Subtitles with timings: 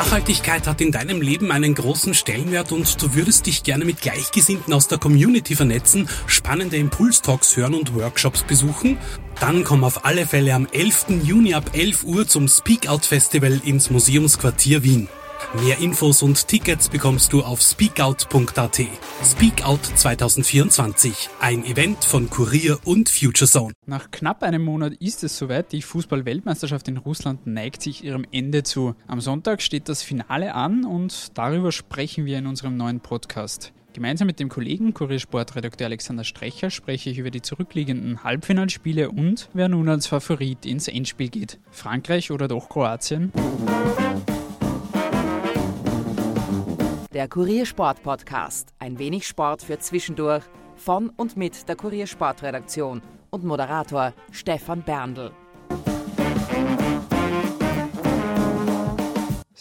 [0.00, 4.72] Nachhaltigkeit hat in deinem Leben einen großen Stellenwert und du würdest dich gerne mit Gleichgesinnten
[4.72, 8.96] aus der Community vernetzen, spannende Impulstalks hören und Workshops besuchen?
[9.40, 11.22] Dann komm auf alle Fälle am 11.
[11.22, 15.06] Juni ab 11 Uhr zum Speak Out Festival ins Museumsquartier Wien.
[15.52, 18.80] Mehr Infos und Tickets bekommst du auf speakout.at.
[19.24, 23.72] Speakout 2024, ein Event von Kurier und FutureZone.
[23.84, 25.72] Nach knapp einem Monat ist es soweit.
[25.72, 28.94] Die Fußball-Weltmeisterschaft in Russland neigt sich ihrem Ende zu.
[29.08, 33.72] Am Sonntag steht das Finale an und darüber sprechen wir in unserem neuen Podcast.
[33.92, 39.68] Gemeinsam mit dem Kollegen Kuriersportredakteur Alexander Strecher spreche ich über die zurückliegenden Halbfinalspiele und wer
[39.68, 41.58] nun als Favorit ins Endspiel geht.
[41.72, 43.32] Frankreich oder doch Kroatien?
[47.12, 48.72] Der Kuriersport Podcast.
[48.78, 50.44] Ein wenig Sport für zwischendurch.
[50.76, 55.32] Von und mit der Kuriersportredaktion und Moderator Stefan Berndl.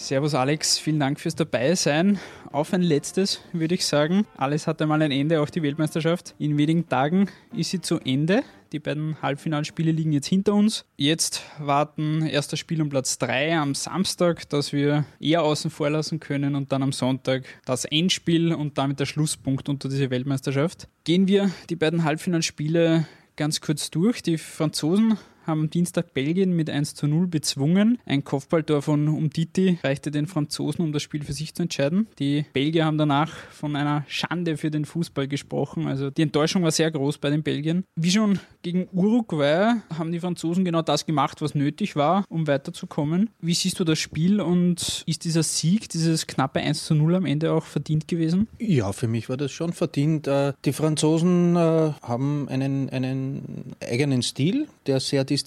[0.10, 2.18] Servus Alex, vielen Dank fürs Dabeisein.
[2.52, 4.26] Auf ein letztes, würde ich sagen.
[4.38, 6.34] Alles hat einmal ein Ende, auch die Weltmeisterschaft.
[6.40, 8.42] In wenigen Tagen ist sie zu Ende.
[8.72, 10.84] Die beiden Halbfinalspiele liegen jetzt hinter uns.
[10.98, 16.20] Jetzt warten erster Spiel um Platz 3 am Samstag, das wir eher außen vor lassen
[16.20, 20.88] können und dann am Sonntag das Endspiel und damit der Schlusspunkt unter dieser Weltmeisterschaft.
[21.04, 23.06] Gehen wir die beiden Halbfinalspiele
[23.36, 24.24] ganz kurz durch.
[24.24, 27.98] Die Franzosen haben am Dienstag Belgien mit 1 zu 0 bezwungen.
[28.06, 32.08] Ein Kopfballtor von Umtiti reichte den Franzosen, um das Spiel für sich zu entscheiden.
[32.20, 35.88] Die Belgier haben danach von einer Schande für den Fußball gesprochen.
[35.88, 37.84] Also die Enttäuschung war sehr groß bei den Belgiern.
[37.96, 43.30] Wie schon gegen Uruguay haben die Franzosen genau das gemacht, was nötig war, um weiterzukommen.
[43.42, 47.26] Wie siehst du das Spiel und ist dieser Sieg, dieses knappe 1 zu 0 am
[47.26, 48.48] Ende auch verdient gewesen?
[48.60, 50.28] Ja, für mich war das schon verdient.
[50.28, 55.39] Äh, die Franzosen äh, haben einen, einen eigenen Stil, der sehr diszipliniert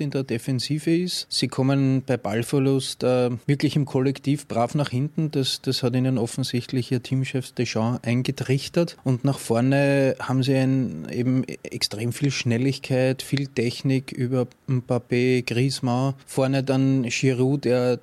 [0.00, 1.26] in der Defensive ist.
[1.30, 5.30] Sie kommen bei Ballverlust äh, wirklich im Kollektiv brav nach hinten.
[5.30, 8.96] Das, das hat ihnen offensichtlich ihr Teamchef Deschamps eingetrichtert.
[9.04, 16.14] Und nach vorne haben sie ein, eben extrem viel Schnelligkeit, viel Technik über Mbappé, Griezmann.
[16.26, 17.98] Vorne dann Giroud, der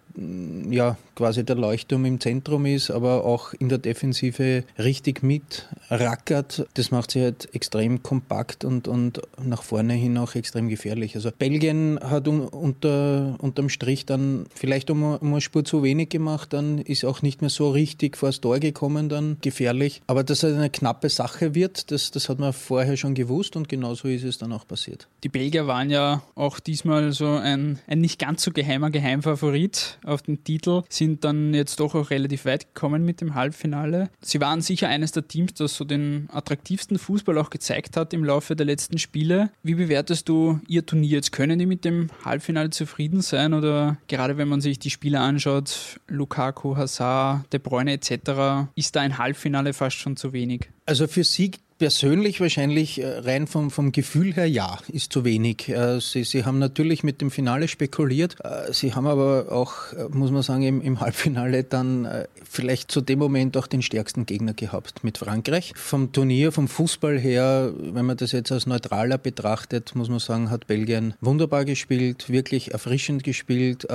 [0.70, 6.68] ja quasi der Leuchtturm im Zentrum ist, aber auch in der Defensive richtig mitrackert.
[6.74, 11.16] Das macht sie halt extrem kompakt und, und nach vorne hin auch extrem gefährlich.
[11.16, 16.10] Also Belgien hat un, unter, unterm Strich dann vielleicht um, um eine Spur zu wenig
[16.10, 20.02] gemacht, dann ist auch nicht mehr so richtig vor das Tor gekommen, dann gefährlich.
[20.08, 23.70] Aber dass es eine knappe Sache wird, das, das hat man vorher schon gewusst und
[23.70, 25.08] genauso ist es dann auch passiert.
[25.24, 30.22] Die Belgier waren ja auch diesmal so ein, ein nicht ganz so geheimer Geheimfavorit auf
[30.22, 34.10] den Titel, sind dann jetzt doch auch relativ weit gekommen mit dem Halbfinale.
[34.22, 38.24] Sie waren sicher eines der Teams, das so den attraktivsten Fußball auch gezeigt hat im
[38.24, 39.50] Laufe der letzten Spiele.
[39.64, 41.32] Wie bewertest du ihr Turnier jetzt?
[41.32, 46.00] Können die mit dem Halbfinale zufrieden sein oder gerade wenn man sich die Spiele anschaut,
[46.08, 50.70] Lukaku, Hazard, De Bruyne etc., ist da ein Halbfinale fast schon zu wenig?
[50.86, 55.68] Also für Sieg Persönlich wahrscheinlich äh, rein vom, vom Gefühl her ja, ist zu wenig.
[55.68, 58.38] Äh, sie, sie haben natürlich mit dem Finale spekuliert.
[58.46, 59.74] Äh, sie haben aber auch,
[60.10, 62.08] muss man sagen, im, im Halbfinale dann
[62.44, 65.74] vielleicht zu dem Moment auch den stärksten Gegner gehabt mit Frankreich.
[65.76, 70.50] Vom Turnier, vom Fußball her, wenn man das jetzt als neutraler betrachtet, muss man sagen,
[70.50, 73.86] hat Belgien wunderbar gespielt, wirklich erfrischend gespielt.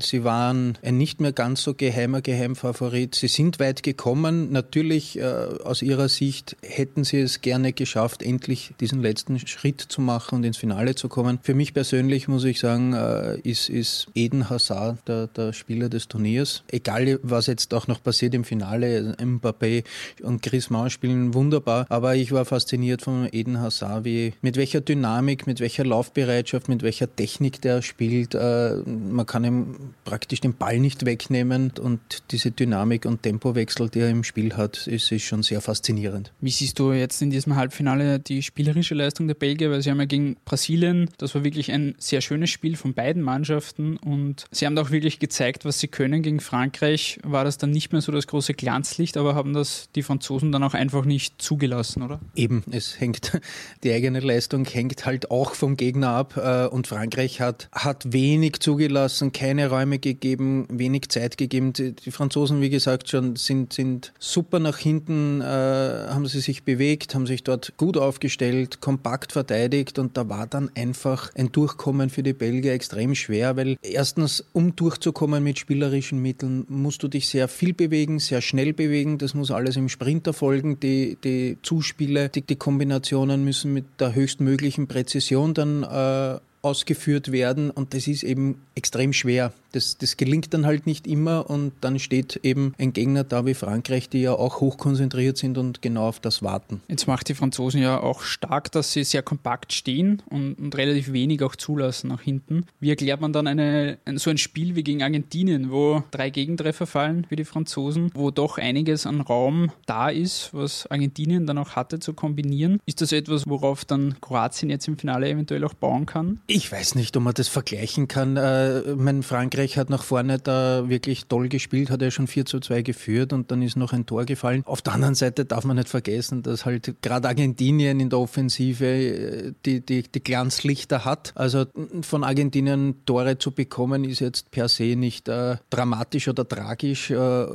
[0.00, 3.14] Sie waren ein nicht mehr ganz so geheimer Geheimfavorit.
[3.14, 4.50] Sie sind weit gekommen.
[4.50, 10.00] Natürlich aus ihrer Sicht hätten hätten sie es gerne geschafft, endlich diesen letzten Schritt zu
[10.00, 11.38] machen und ins Finale zu kommen.
[11.42, 16.08] Für mich persönlich muss ich sagen, äh, ist, ist Eden Hazard der, der Spieler des
[16.08, 16.62] Turniers.
[16.70, 19.84] Egal, was jetzt auch noch passiert im Finale, Mbappé
[20.22, 25.46] und Griezmann spielen wunderbar, aber ich war fasziniert von Eden Hazard, wie, mit welcher Dynamik,
[25.46, 28.34] mit welcher Laufbereitschaft, mit welcher Technik der spielt.
[28.34, 32.00] Äh, man kann ihm praktisch den Ball nicht wegnehmen und
[32.30, 36.32] diese Dynamik und Tempowechsel, die er im Spiel hat, ist, ist schon sehr faszinierend.
[36.40, 39.98] Wie siehst du jetzt in diesem Halbfinale die spielerische Leistung der Belgier, weil sie haben
[39.98, 44.66] ja gegen Brasilien, das war wirklich ein sehr schönes Spiel von beiden Mannschaften und sie
[44.66, 46.22] haben auch wirklich gezeigt, was sie können.
[46.22, 50.02] Gegen Frankreich war das dann nicht mehr so das große Glanzlicht, aber haben das die
[50.02, 52.20] Franzosen dann auch einfach nicht zugelassen, oder?
[52.34, 53.40] Eben, es hängt,
[53.84, 58.60] die eigene Leistung hängt halt auch vom Gegner ab äh, und Frankreich hat, hat wenig
[58.60, 61.72] zugelassen, keine Räume gegeben, wenig Zeit gegeben.
[61.72, 66.62] Die, die Franzosen, wie gesagt, schon sind, sind super nach hinten, äh, haben sie sich
[66.62, 71.50] bewegt bewegt, haben sich dort gut aufgestellt, kompakt verteidigt und da war dann einfach ein
[71.50, 77.08] Durchkommen für die Belgier extrem schwer, weil erstens, um durchzukommen mit spielerischen Mitteln, musst du
[77.08, 81.56] dich sehr viel bewegen, sehr schnell bewegen, das muss alles im Sprint erfolgen, die, die
[81.62, 88.08] Zuspiele, die, die Kombinationen müssen mit der höchstmöglichen Präzision dann äh, ausgeführt werden und das
[88.08, 89.52] ist eben extrem schwer.
[89.76, 93.54] Das, das gelingt dann halt nicht immer und dann steht eben ein Gegner da wie
[93.54, 96.80] Frankreich, die ja auch hochkonzentriert sind und genau auf das warten.
[96.88, 101.12] Jetzt macht die Franzosen ja auch stark, dass sie sehr kompakt stehen und, und relativ
[101.12, 102.64] wenig auch zulassen nach hinten.
[102.80, 107.26] Wie erklärt man dann eine, so ein Spiel wie gegen Argentinien, wo drei Gegentreffer fallen
[107.28, 111.98] für die Franzosen, wo doch einiges an Raum da ist, was Argentinien dann auch hatte
[111.98, 112.80] zu kombinieren?
[112.86, 116.40] Ist das etwas, worauf dann Kroatien jetzt im Finale eventuell auch bauen kann?
[116.46, 118.36] Ich weiß nicht, ob man das vergleichen kann.
[118.36, 122.60] Äh, mein Frankreich hat nach vorne da wirklich toll gespielt, hat ja schon 4 zu
[122.60, 124.62] 2 geführt und dann ist noch ein Tor gefallen.
[124.64, 128.86] Auf der anderen Seite darf man nicht vergessen, dass halt gerade Argentinien in der Offensive
[128.86, 131.32] äh, die, die, die Glanzlichter hat.
[131.34, 131.66] Also
[132.02, 137.10] von Argentinien Tore zu bekommen, ist jetzt per se nicht äh, dramatisch oder tragisch.
[137.10, 137.46] Äh,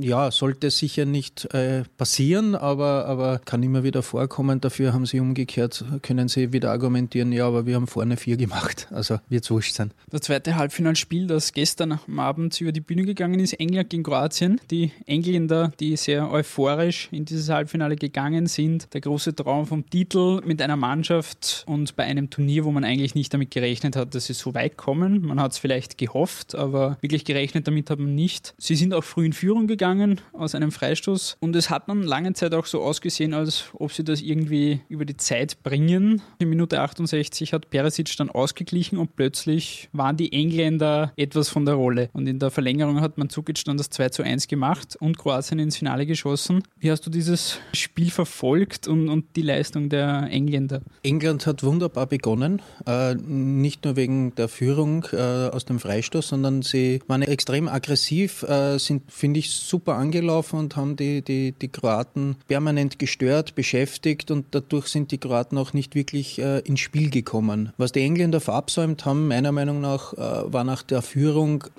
[0.00, 4.60] ja, sollte sicher nicht äh, passieren, aber, aber kann immer wieder vorkommen.
[4.60, 8.88] Dafür haben sie umgekehrt, können sie wieder argumentieren, ja, aber wir haben vorne vier gemacht.
[8.90, 9.92] Also wird es wurscht sein.
[10.10, 14.60] Das zweite Halbfinalspiel, das gestern Abend über die Bühne gegangen ist, England gegen Kroatien.
[14.70, 18.92] Die Engländer, die sehr euphorisch in dieses Halbfinale gegangen sind.
[18.94, 23.14] Der große Traum vom Titel mit einer Mannschaft und bei einem Turnier, wo man eigentlich
[23.14, 25.26] nicht damit gerechnet hat, dass sie so weit kommen.
[25.26, 28.54] Man hat es vielleicht gehofft, aber wirklich gerechnet damit hat man nicht.
[28.58, 32.32] Sie sind auch früh in Führung gegangen aus einem Freistoß und es hat dann lange
[32.34, 36.22] Zeit auch so ausgesehen, als ob sie das irgendwie über die Zeit bringen.
[36.38, 41.74] In Minute 68 hat Perisic dann ausgeglichen und plötzlich waren die Engländer etwas von der
[41.74, 42.10] Rolle.
[42.12, 45.58] Und in der Verlängerung hat man Zukic dann das 2 zu 1 gemacht und Kroatien
[45.58, 46.62] ins Finale geschossen.
[46.78, 50.82] Wie hast du dieses Spiel verfolgt und, und die Leistung der Engländer?
[51.02, 56.62] England hat wunderbar begonnen, äh, nicht nur wegen der Führung äh, aus dem Freistoß, sondern
[56.62, 61.68] sie waren extrem aggressiv, äh, sind, finde ich, super angelaufen und haben die, die, die
[61.68, 67.08] Kroaten permanent gestört, beschäftigt und dadurch sind die Kroaten auch nicht wirklich äh, ins Spiel
[67.08, 67.72] gekommen.
[67.78, 71.13] Was die Engländer verabsäumt haben, meiner Meinung nach, äh, war nach der Führung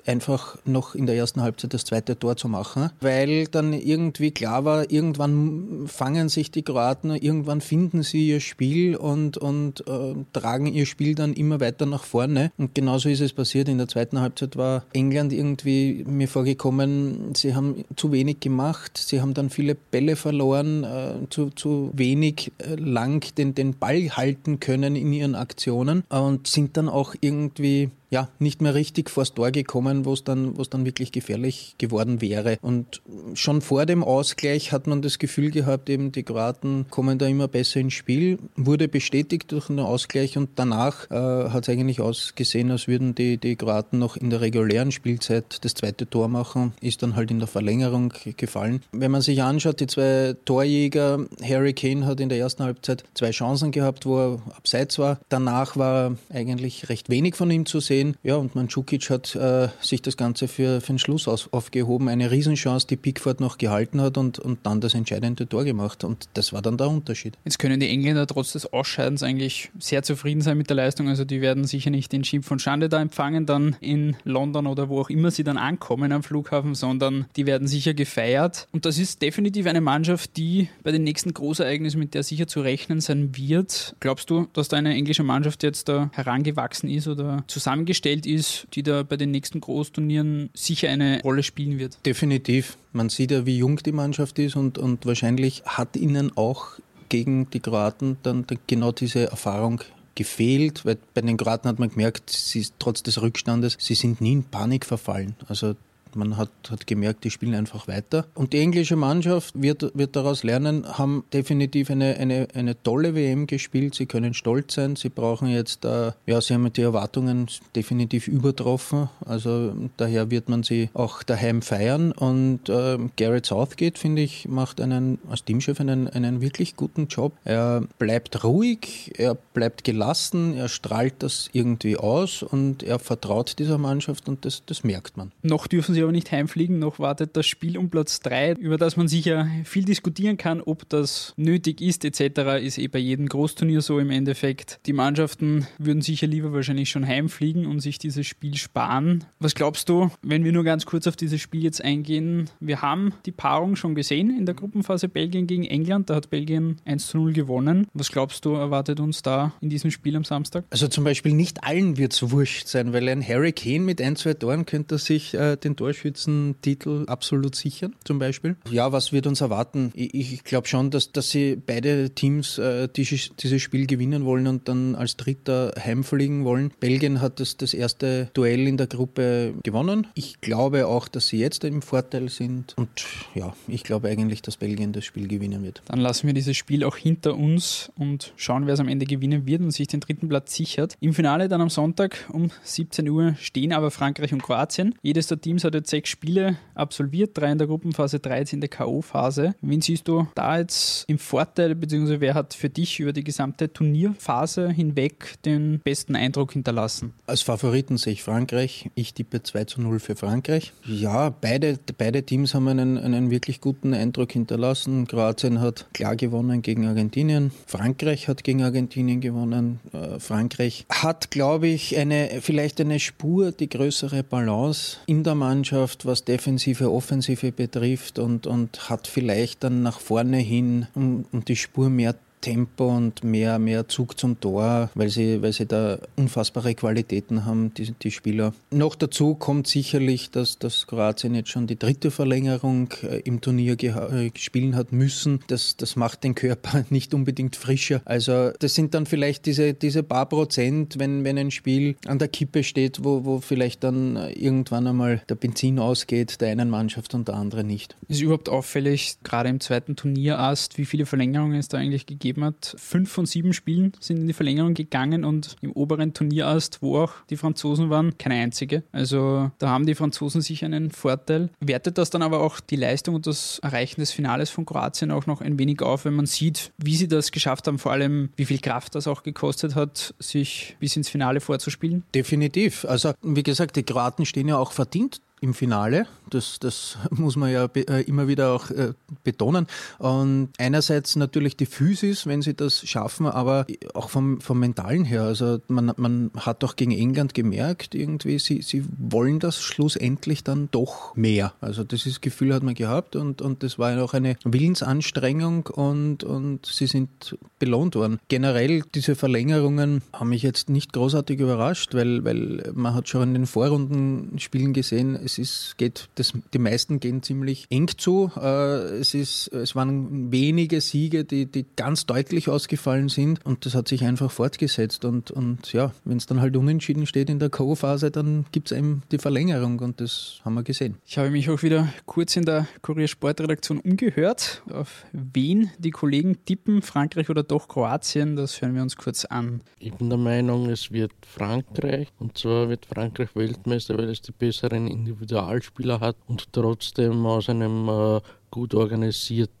[0.06, 4.64] einfach noch in der ersten Halbzeit das zweite Tor zu machen, weil dann irgendwie klar
[4.64, 10.66] war, irgendwann fangen sich die Kroaten, irgendwann finden sie ihr Spiel und, und äh, tragen
[10.66, 12.50] ihr Spiel dann immer weiter nach vorne.
[12.56, 13.68] Und genauso ist es passiert.
[13.68, 19.20] In der zweiten Halbzeit war England irgendwie mir vorgekommen, sie haben zu wenig gemacht, sie
[19.20, 24.60] haben dann viele Bälle verloren, äh, zu, zu wenig äh, lang den, den Ball halten
[24.60, 29.50] können in ihren Aktionen und sind dann auch irgendwie ja, nicht mehr richtig vors Tor
[29.50, 32.58] gekommen, wo es dann, dann wirklich gefährlich geworden wäre.
[32.62, 33.02] Und
[33.34, 37.48] schon vor dem Ausgleich hat man das Gefühl gehabt, eben die Kroaten kommen da immer
[37.48, 38.38] besser ins Spiel.
[38.56, 41.14] Wurde bestätigt durch einen Ausgleich und danach äh,
[41.50, 45.74] hat es eigentlich ausgesehen, als würden die, die Kroaten noch in der regulären Spielzeit das
[45.74, 46.74] zweite Tor machen.
[46.80, 48.82] Ist dann halt in der Verlängerung gefallen.
[48.92, 53.30] Wenn man sich anschaut, die zwei Torjäger, Harry Kane hat in der ersten Halbzeit zwei
[53.30, 55.18] Chancen gehabt, wo er abseits war.
[55.28, 58.16] Danach war eigentlich recht wenig von ihm zu sehen sehen.
[58.22, 62.08] Ja, und Mandzukic hat äh, sich das Ganze für, für den Schluss aus, aufgehoben.
[62.08, 66.04] Eine Riesenchance, die Pickford noch gehalten hat und, und dann das entscheidende Tor gemacht.
[66.04, 67.38] Und das war dann der Unterschied.
[67.44, 71.08] Jetzt können die Engländer trotz des Ausscheidens eigentlich sehr zufrieden sein mit der Leistung.
[71.08, 74.88] Also die werden sicher nicht den Schimpf von Schande da empfangen, dann in London oder
[74.88, 78.68] wo auch immer sie dann ankommen am Flughafen, sondern die werden sicher gefeiert.
[78.72, 82.60] Und das ist definitiv eine Mannschaft, die bei den nächsten Großereignissen mit der sicher zu
[82.60, 83.96] rechnen sein wird.
[84.00, 88.66] Glaubst du, dass da eine englische Mannschaft jetzt da herangewachsen ist oder zusammen zusammengestellt ist,
[88.74, 91.98] die da bei den nächsten Großturnieren sicher eine Rolle spielen wird.
[92.04, 92.76] Definitiv.
[92.92, 96.78] Man sieht ja, wie jung die Mannschaft ist und, und wahrscheinlich hat ihnen auch
[97.08, 99.80] gegen die Kroaten dann genau diese Erfahrung
[100.16, 104.32] gefehlt, weil bei den Kroaten hat man gemerkt, sie, trotz des Rückstandes, sie sind nie
[104.32, 105.36] in Panik verfallen.
[105.46, 105.76] Also
[106.16, 108.26] man hat, hat gemerkt, die spielen einfach weiter.
[108.34, 113.46] Und die englische Mannschaft wird, wird daraus lernen, haben definitiv eine, eine, eine tolle WM
[113.46, 113.94] gespielt.
[113.94, 114.96] Sie können stolz sein.
[114.96, 119.08] Sie brauchen jetzt, äh, ja, sie haben die Erwartungen definitiv übertroffen.
[119.24, 122.12] Also daher wird man sie auch daheim feiern.
[122.12, 127.32] Und äh, Garrett Southgate, finde ich, macht einen, als Teamchef einen, einen wirklich guten Job.
[127.44, 133.78] Er bleibt ruhig, er bleibt gelassen, er strahlt das irgendwie aus und er vertraut dieser
[133.78, 135.32] Mannschaft und das, das merkt man.
[135.42, 138.96] Noch dürfen sie aber nicht heimfliegen, noch wartet das Spiel um Platz 3, über das
[138.96, 142.62] man sicher viel diskutieren kann, ob das nötig ist etc.
[142.62, 144.78] Ist eh bei jedem Großturnier so im Endeffekt.
[144.86, 149.24] Die Mannschaften würden sicher lieber wahrscheinlich schon heimfliegen und sich dieses Spiel sparen.
[149.40, 152.48] Was glaubst du, wenn wir nur ganz kurz auf dieses Spiel jetzt eingehen?
[152.60, 156.76] Wir haben die Paarung schon gesehen in der Gruppenphase Belgien gegen England, da hat Belgien
[156.84, 157.88] 1 zu 0 gewonnen.
[157.94, 160.64] Was glaubst du, erwartet uns da in diesem Spiel am Samstag?
[160.70, 164.14] Also zum Beispiel nicht allen wird es wurscht sein, weil ein Harry Kane mit ein,
[164.14, 168.56] zwei Toren könnte sich äh, den Tor Torschützentitel absolut sichern, zum Beispiel.
[168.70, 169.92] Ja, was wird uns erwarten?
[169.94, 174.46] Ich, ich glaube schon, dass, dass sie beide Teams äh, dieses, dieses Spiel gewinnen wollen
[174.46, 176.72] und dann als Dritter heimfliegen wollen.
[176.80, 180.06] Belgien hat das, das erste Duell in der Gruppe gewonnen.
[180.14, 182.74] Ich glaube auch, dass sie jetzt im Vorteil sind.
[182.76, 182.88] Und
[183.34, 185.82] ja, ich glaube eigentlich, dass Belgien das Spiel gewinnen wird.
[185.86, 189.46] Dann lassen wir dieses Spiel auch hinter uns und schauen, wer es am Ende gewinnen
[189.46, 190.94] wird und sich den dritten Platz sichert.
[191.00, 194.94] Im Finale dann am Sonntag um 17 Uhr stehen aber Frankreich und Kroatien.
[195.02, 198.60] Jedes der Teams hat jetzt sechs Spiele absolviert, drei in der Gruppenphase, drei jetzt in
[198.60, 199.54] der K.O.-Phase.
[199.60, 203.72] Wen siehst du da jetzt im Vorteil, beziehungsweise wer hat für dich über die gesamte
[203.72, 207.12] Turnierphase hinweg den besten Eindruck hinterlassen?
[207.26, 208.90] Als Favoriten sehe ich Frankreich.
[208.94, 210.72] Ich tippe 2 zu 0 für Frankreich.
[210.84, 215.06] Ja, beide, beide Teams haben einen, einen wirklich guten Eindruck hinterlassen.
[215.06, 217.52] Kroatien hat klar gewonnen gegen Argentinien.
[217.66, 219.80] Frankreich hat gegen Argentinien gewonnen.
[219.92, 225.65] Äh, Frankreich hat, glaube ich, eine, vielleicht eine Spur die größere Balance in der Mannschaft,
[225.72, 231.56] was Defensive, Offensive betrifft und, und hat vielleicht dann nach vorne hin um, um die
[231.56, 232.14] Spur mehr
[232.46, 237.74] Tempo und mehr, mehr Zug zum Tor, weil sie, weil sie da unfassbare Qualitäten haben,
[237.74, 238.54] die, die Spieler.
[238.70, 243.76] Noch dazu kommt sicherlich, dass, dass Kroatien jetzt schon die dritte Verlängerung äh, im Turnier
[243.82, 245.40] äh, spielen hat müssen.
[245.48, 248.00] Das, das macht den Körper nicht unbedingt frischer.
[248.04, 252.28] Also das sind dann vielleicht diese, diese paar Prozent, wenn, wenn ein Spiel an der
[252.28, 257.26] Kippe steht, wo, wo vielleicht dann irgendwann einmal der Benzin ausgeht, der einen Mannschaft und
[257.26, 257.96] der anderen nicht.
[258.06, 262.44] Ist überhaupt auffällig, gerade im zweiten Turnierast, wie viele Verlängerungen es da eigentlich gegeben gegeben
[262.44, 262.76] hat.
[262.78, 267.12] Fünf von sieben Spielen sind in die Verlängerung gegangen und im oberen Turnierast, wo auch
[267.30, 268.82] die Franzosen waren, keine einzige.
[268.92, 271.50] Also da haben die Franzosen sicher einen Vorteil.
[271.60, 275.26] Wertet das dann aber auch die Leistung und das Erreichen des Finales von Kroatien auch
[275.26, 278.44] noch ein wenig auf, wenn man sieht, wie sie das geschafft haben, vor allem wie
[278.44, 282.04] viel Kraft das auch gekostet hat, sich bis ins Finale vorzuspielen?
[282.14, 282.84] Definitiv.
[282.84, 286.06] Also wie gesagt, die Kroaten stehen ja auch verdient im Finale.
[286.30, 289.66] Das, das muss man ja äh, immer wieder auch äh, betonen.
[289.98, 295.22] Und einerseits natürlich die Physis, wenn sie das schaffen, aber auch vom, vom Mentalen her.
[295.22, 300.68] Also man, man hat auch gegen England gemerkt, irgendwie, sie, sie wollen das schlussendlich dann
[300.70, 301.52] doch mehr.
[301.60, 306.24] Also dieses Gefühl hat man gehabt und, und das war ja auch eine Willensanstrengung und,
[306.24, 308.18] und sie sind belohnt worden.
[308.28, 313.34] Generell diese Verlängerungen haben mich jetzt nicht großartig überrascht, weil, weil man hat schon in
[313.34, 318.30] den Vorrundenspielen gesehen, es ist, geht, das, die meisten gehen ziemlich eng zu.
[318.36, 323.74] Äh, es, ist, es waren wenige Siege, die, die ganz deutlich ausgefallen sind und das
[323.74, 325.04] hat sich einfach fortgesetzt.
[325.04, 328.78] Und, und ja, wenn es dann halt unentschieden steht in der Co-Phase, dann gibt es
[328.78, 330.96] eben die Verlängerung und das haben wir gesehen.
[331.04, 336.44] Ich habe mich auch wieder kurz in der Kurier Sportredaktion umgehört, auf wen die Kollegen
[336.44, 338.36] tippen, Frankreich oder doch Kroatien.
[338.36, 339.60] Das hören wir uns kurz an.
[339.80, 344.32] Ich bin der Meinung, es wird Frankreich und zwar wird Frankreich Weltmeister, weil es die
[344.32, 348.20] besseren Individuen Individualspieler hat und trotzdem aus einem äh,
[348.50, 349.55] gut organisierten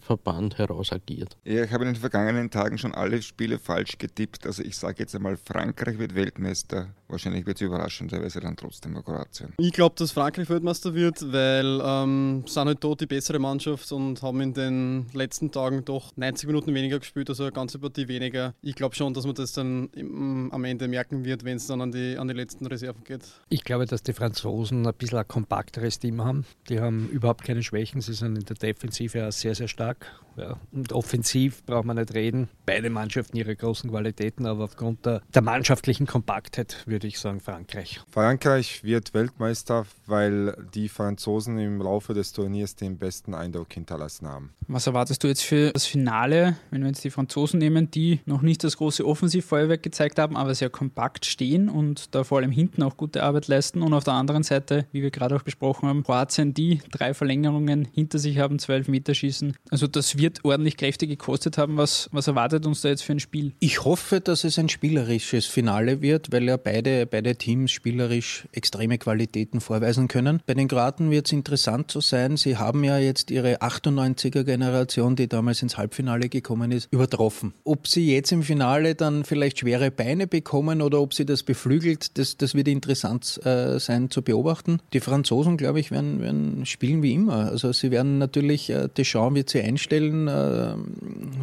[0.00, 1.36] Verband heraus agiert.
[1.44, 4.46] Ja, ich habe in den vergangenen Tagen schon alle Spiele falsch getippt.
[4.46, 6.88] Also ich sage jetzt einmal, Frankreich wird Weltmeister.
[7.08, 9.52] Wahrscheinlich wird es überraschenderweise dann trotzdem mal Kroatien.
[9.58, 14.22] Ich glaube, dass Frankreich Weltmeister wird, weil ähm, sind halt dort die bessere Mannschaft und
[14.22, 18.54] haben in den letzten Tagen doch 90 Minuten weniger gespielt, also eine ganze Partie weniger.
[18.62, 21.80] Ich glaube schon, dass man das dann im, am Ende merken wird, wenn es dann
[21.80, 23.22] an die, an die letzten Reserven geht.
[23.48, 26.44] Ich glaube, dass die Franzosen ein bisschen ein kompakteres Team haben.
[26.68, 28.00] Die haben überhaupt keine Schwächen.
[28.00, 30.06] Sie sind in der Defensive sehr, sehr stark.
[30.36, 30.56] Ja.
[30.72, 32.48] Und offensiv braucht man nicht reden.
[32.64, 38.00] Beide Mannschaften ihre großen Qualitäten, aber aufgrund der, der mannschaftlichen Kompaktheit würde ich sagen Frankreich.
[38.10, 44.50] Frankreich wird Weltmeister, weil die Franzosen im Laufe des Turniers den besten Eindruck hinterlassen haben.
[44.68, 48.42] Was erwartest du jetzt für das Finale, wenn wir jetzt die Franzosen nehmen, die noch
[48.42, 52.82] nicht das große Offensivfeuerwerk gezeigt haben, aber sehr kompakt stehen und da vor allem hinten
[52.82, 56.04] auch gute Arbeit leisten und auf der anderen Seite, wie wir gerade auch besprochen haben,
[56.04, 59.39] Kroatien, die drei Verlängerungen hinter sich haben, zwölf Meter schießen.
[59.70, 61.76] Also das wird ordentlich Kräfte gekostet haben.
[61.76, 63.52] Was, was erwartet uns da jetzt für ein Spiel?
[63.60, 68.98] Ich hoffe, dass es ein spielerisches Finale wird, weil ja beide, beide Teams spielerisch extreme
[68.98, 70.42] Qualitäten vorweisen können.
[70.46, 72.36] Bei den Kroaten wird es interessant zu sein.
[72.36, 77.54] Sie haben ja jetzt ihre 98er-Generation, die damals ins Halbfinale gekommen ist, übertroffen.
[77.64, 82.18] Ob sie jetzt im Finale dann vielleicht schwere Beine bekommen oder ob sie das beflügelt,
[82.18, 84.80] das, das wird interessant äh, sein zu beobachten.
[84.92, 87.50] Die Franzosen, glaube ich, werden, werden spielen wie immer.
[87.50, 90.74] Also sie werden natürlich, äh, Deschamps wird sie einstellen, äh,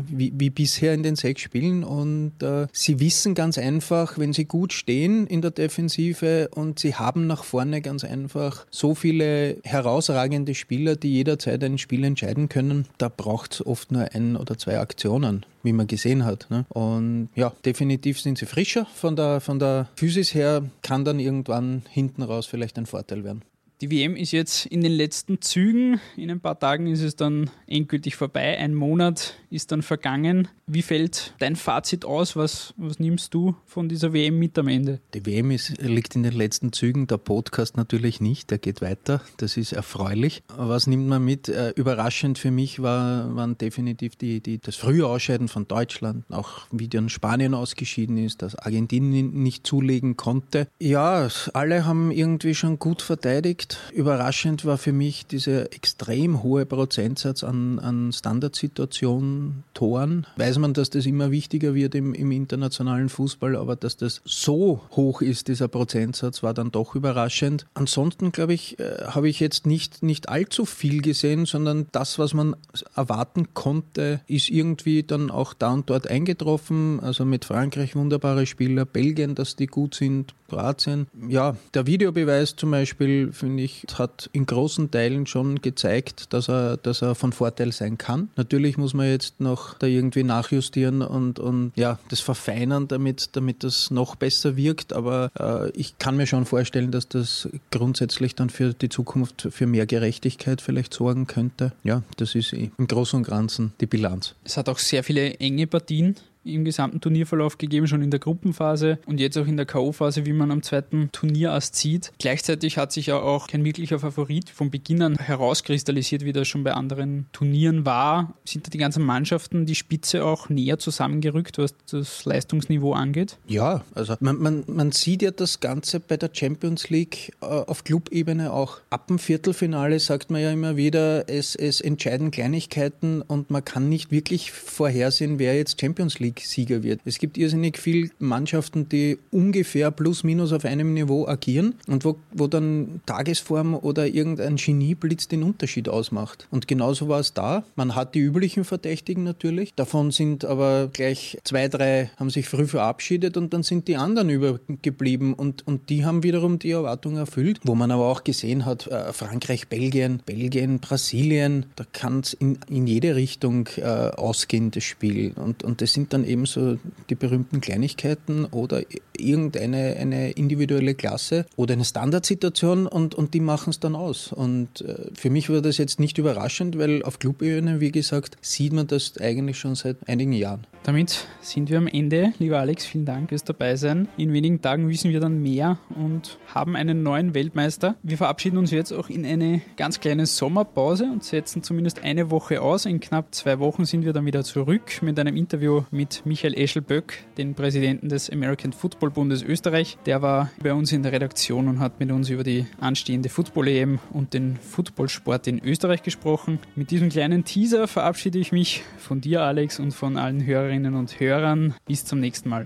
[0.10, 1.84] wie, wie, bisher in den sechs Spielen.
[1.84, 6.96] Und äh, sie wissen ganz einfach, wenn sie gut stehen in der Defensive und sie
[6.96, 12.88] haben nach vorne ganz einfach so viele herausragende Spieler, die jederzeit ein Spiel entscheiden können,
[12.98, 16.48] da braucht es oft nur ein oder zwei Aktionen wie man gesehen hat.
[16.50, 16.66] Ne?
[16.70, 21.84] Und ja, definitiv sind sie frischer von der, von der Physis her, kann dann irgendwann
[21.90, 23.42] hinten raus vielleicht ein Vorteil werden.
[23.80, 26.00] Die WM ist jetzt in den letzten Zügen.
[26.16, 28.58] In ein paar Tagen ist es dann endgültig vorbei.
[28.58, 30.48] Ein Monat ist dann vergangen.
[30.70, 32.36] Wie fällt dein Fazit aus?
[32.36, 35.00] Was, was nimmst du von dieser WM mit am Ende?
[35.14, 39.22] Die WM ist, liegt in den letzten Zügen, der Podcast natürlich nicht, der geht weiter.
[39.38, 40.44] Das ist erfreulich.
[40.56, 41.48] Was nimmt man mit?
[41.48, 46.68] Äh, überraschend für mich war, waren definitiv die, die, das frühe Ausscheiden von Deutschland, auch
[46.72, 50.68] wie dann Spanien ausgeschieden ist, dass Argentinien nicht zulegen konnte.
[50.80, 57.44] Ja, alle haben irgendwie schon gut verteidigt überraschend war für mich dieser extrem hohe Prozentsatz
[57.44, 60.28] an, an Standardsituationen, Toren.
[60.36, 64.82] Weiß man, dass das immer wichtiger wird im, im internationalen Fußball, aber dass das so
[64.92, 67.66] hoch ist, dieser Prozentsatz, war dann doch überraschend.
[67.74, 72.34] Ansonsten, glaube ich, äh, habe ich jetzt nicht, nicht allzu viel gesehen, sondern das, was
[72.34, 72.56] man
[72.96, 77.00] erwarten konnte, ist irgendwie dann auch da und dort eingetroffen.
[77.00, 81.08] Also mit Frankreich wunderbare Spieler, Belgien, dass die gut sind, Kroatien.
[81.28, 86.78] Ja, der Videobeweis zum Beispiel, finde ich, hat in großen Teilen schon gezeigt, dass er,
[86.78, 88.30] dass er von Vorteil sein kann.
[88.36, 93.64] Natürlich muss man jetzt noch da irgendwie nachjustieren und, und ja, das verfeinern, damit, damit
[93.64, 94.94] das noch besser wirkt.
[94.94, 99.68] Aber äh, ich kann mir schon vorstellen, dass das grundsätzlich dann für die Zukunft für
[99.68, 101.74] mehr Gerechtigkeit vielleicht sorgen könnte.
[101.84, 104.36] Ja, das ist im Großen und Ganzen die Bilanz.
[104.44, 106.16] Es hat auch sehr viele enge Partien
[106.54, 110.34] im gesamten Turnierverlauf gegeben, schon in der Gruppenphase und jetzt auch in der K.O.-Phase, wie
[110.34, 112.12] man am zweiten Turnierast sieht.
[112.20, 116.64] Gleichzeitig hat sich ja auch kein wirklicher Favorit von Beginn an herauskristallisiert, wie das schon
[116.64, 118.34] bei anderen Turnieren war.
[118.46, 123.38] Sind da die ganzen Mannschaften die Spitze auch näher zusammengerückt, was das Leistungsniveau angeht?
[123.48, 127.84] Ja, also man, man, man sieht ja das Ganze bei der Champions League äh, auf
[127.84, 128.80] Clubebene auch.
[128.90, 133.90] Ab dem Viertelfinale sagt man ja immer wieder, es, es entscheiden Kleinigkeiten und man kann
[133.90, 137.02] nicht wirklich vorhersehen, wer jetzt Champions League League-Sieger wird.
[137.06, 142.18] Es gibt irrsinnig viele Mannschaften, die ungefähr plus minus auf einem Niveau agieren und wo,
[142.32, 146.48] wo dann Tagesform oder irgendein Genieblitz den Unterschied ausmacht.
[146.52, 147.64] Und genauso war es da.
[147.76, 149.74] Man hat die üblichen Verdächtigen natürlich.
[149.76, 154.30] Davon sind aber gleich zwei, drei haben sich früh verabschiedet und dann sind die anderen
[154.30, 157.60] übergeblieben und, und die haben wiederum die Erwartungen erfüllt.
[157.64, 162.60] Wo man aber auch gesehen hat, äh, Frankreich, Belgien, Belgien, Brasilien, da kann es in,
[162.70, 165.34] in jede Richtung äh, ausgehen, das Spiel.
[165.36, 166.78] Und, und das sind dann ebenso
[167.10, 168.82] die berühmten Kleinigkeiten oder
[169.18, 174.32] irgendeine eine individuelle Klasse oder eine Standardsituation und, und die machen es dann aus.
[174.32, 178.74] Und äh, für mich war das jetzt nicht überraschend, weil auf Clubebene, wie gesagt, sieht
[178.74, 180.66] man das eigentlich schon seit einigen Jahren.
[180.84, 182.32] Damit sind wir am Ende.
[182.40, 184.08] Lieber Alex, vielen Dank fürs Dabeisein.
[184.16, 187.96] In wenigen Tagen wissen wir dann mehr und haben einen neuen Weltmeister.
[188.04, 192.62] Wir verabschieden uns jetzt auch in eine ganz kleine Sommerpause und setzen zumindest eine Woche
[192.62, 192.86] aus.
[192.86, 197.16] In knapp zwei Wochen sind wir dann wieder zurück mit einem Interview mit Michael Eschelböck,
[197.38, 199.98] den Präsidenten des American Football Bundes Österreich.
[200.06, 204.00] Der war bei uns in der Redaktion und hat mit uns über die anstehende Football-EM
[204.14, 206.60] und den Footballsport in Österreich gesprochen.
[206.76, 211.20] Mit diesem kleinen Teaser verabschiede ich mich von dir, Alex, und von allen Hörerinnen und
[211.20, 211.74] Hörern.
[211.86, 212.64] Bis zum nächsten Mal.